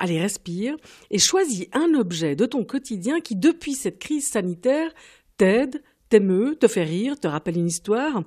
[0.00, 0.76] allez respire
[1.10, 4.90] et choisis un objet de ton quotidien qui, depuis cette crise sanitaire,
[5.36, 8.24] t'aide, t'émeut, te fait rire, te rappelle une histoire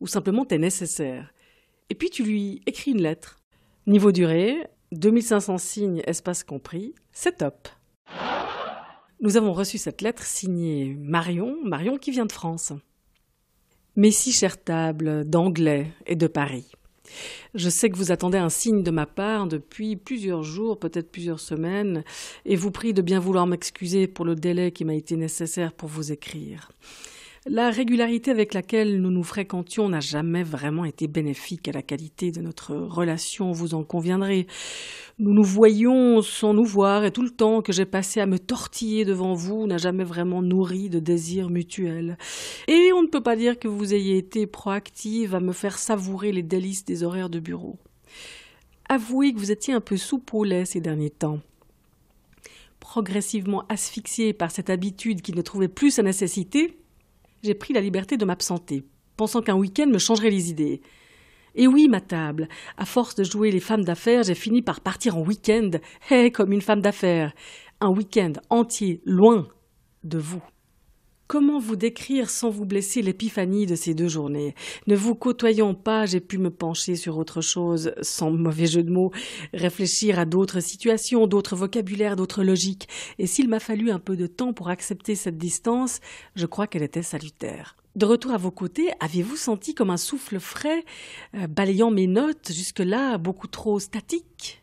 [0.00, 1.32] ou simplement t'est nécessaire.
[1.90, 3.40] Et puis tu lui écris une lettre.
[3.86, 7.68] Niveau durée, 2500 signes, espace compris, c'est top.
[9.20, 12.72] Nous avons reçu cette lettre signée Marion, Marion qui vient de France.
[13.96, 16.70] Mes si chères tables d'anglais et de Paris.
[17.54, 21.40] Je sais que vous attendez un signe de ma part depuis plusieurs jours, peut-être plusieurs
[21.40, 22.04] semaines,
[22.44, 25.88] et vous prie de bien vouloir m'excuser pour le délai qui m'a été nécessaire pour
[25.88, 26.72] vous écrire.
[27.46, 32.32] La régularité avec laquelle nous nous fréquentions n'a jamais vraiment été bénéfique à la qualité
[32.32, 34.46] de notre relation, vous en conviendrez.
[35.18, 38.38] Nous nous voyions sans nous voir et tout le temps que j'ai passé à me
[38.38, 42.16] tortiller devant vous n'a jamais vraiment nourri de désirs mutuels.
[42.66, 46.32] Et on ne peut pas dire que vous ayez été proactive à me faire savourer
[46.32, 47.76] les délices des horaires de bureau.
[48.88, 51.40] Avouez que vous étiez un peu soupolé ces derniers temps
[52.80, 56.76] progressivement asphyxié par cette habitude qui ne trouvait plus sa nécessité,
[57.44, 58.82] j'ai pris la liberté de m'absenter,
[59.16, 60.80] pensant qu'un week-end me changerait les idées.
[61.54, 65.16] Et oui, ma table, à force de jouer les femmes d'affaires, j'ai fini par partir
[65.16, 65.70] en week-end,
[66.10, 67.32] hé, comme une femme d'affaires.
[67.80, 69.46] Un week-end entier, loin
[70.02, 70.42] de vous.
[71.34, 74.54] Comment vous décrire sans vous blesser l'épiphanie de ces deux journées?
[74.86, 78.92] Ne vous côtoyant pas, j'ai pu me pencher sur autre chose, sans mauvais jeu de
[78.92, 79.10] mots,
[79.52, 82.88] réfléchir à d'autres situations, d'autres vocabulaires, d'autres logiques.
[83.18, 85.98] Et s'il m'a fallu un peu de temps pour accepter cette distance,
[86.36, 87.74] je crois qu'elle était salutaire.
[87.96, 90.84] De retour à vos côtés, aviez-vous senti comme un souffle frais,
[91.34, 94.62] euh, balayant mes notes, jusque-là beaucoup trop statiques?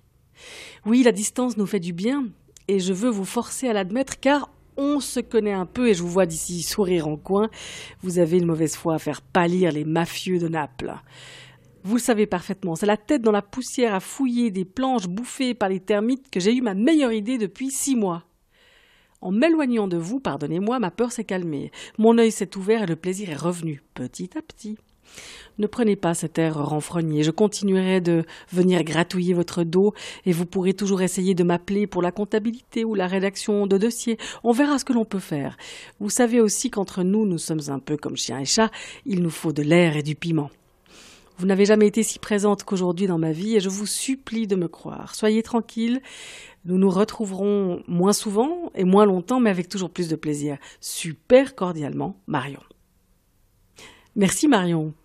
[0.85, 2.29] Oui, la distance nous fait du bien,
[2.69, 6.01] et je veux vous forcer à l'admettre car on se connaît un peu et je
[6.01, 7.49] vous vois d'ici sourire en coin.
[8.01, 10.93] Vous avez une mauvaise foi à faire pâlir les mafieux de Naples.
[11.83, 15.55] Vous le savez parfaitement, c'est la tête dans la poussière à fouiller des planches bouffées
[15.55, 18.23] par les termites que j'ai eu ma meilleure idée depuis six mois.
[19.19, 21.71] En m'éloignant de vous, pardonnez-moi, ma peur s'est calmée.
[21.97, 24.77] Mon œil s'est ouvert et le plaisir est revenu, petit à petit.
[25.57, 27.23] Ne prenez pas cet air renfrogné.
[27.23, 29.94] Je continuerai de venir gratouiller votre dos
[30.25, 34.17] et vous pourrez toujours essayer de m'appeler pour la comptabilité ou la rédaction de dossiers.
[34.44, 35.57] On verra ce que l'on peut faire.
[36.00, 38.71] Vous savez aussi qu'entre nous, nous sommes un peu comme chien et chat.
[39.05, 40.50] Il nous faut de l'air et du piment.
[41.38, 44.55] Vous n'avez jamais été si présente qu'aujourd'hui dans ma vie et je vous supplie de
[44.55, 45.16] me croire.
[45.16, 46.01] Soyez tranquille.
[46.66, 50.57] Nous nous retrouverons moins souvent et moins longtemps, mais avec toujours plus de plaisir.
[50.79, 52.61] Super cordialement, Marion.
[54.16, 54.94] Merci Marion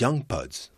[0.00, 0.70] Young Puds.